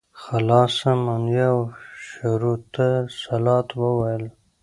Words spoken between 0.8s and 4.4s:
مونيه او شروط الصلاة وويل.